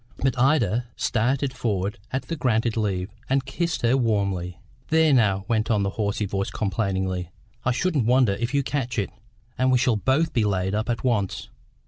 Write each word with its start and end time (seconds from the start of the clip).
But 0.17 0.35
Ida 0.39 0.87
started 0.95 1.53
forward 1.53 1.99
at 2.11 2.23
the 2.23 2.35
granted 2.35 2.75
leave, 2.75 3.11
and 3.29 3.45
kissed 3.45 3.83
her 3.83 3.95
warmly. 3.95 4.57
"There 4.87 5.13
now," 5.13 5.45
went 5.47 5.69
on 5.69 5.83
the 5.83 5.91
hoarse 5.91 6.21
voice 6.21 6.49
complainingly, 6.49 7.29
"I 7.65 7.71
shouldn't 7.71 8.07
wonder 8.07 8.33
if 8.33 8.51
you 8.51 8.63
catch 8.63 8.97
it, 8.97 9.11
and 9.59 9.71
we 9.71 9.77
shall 9.77 9.97
both 9.97 10.33
be 10.33 10.43
laid 10.43 10.73
up 10.73 10.89
at 10.89 11.03
once. 11.03 11.49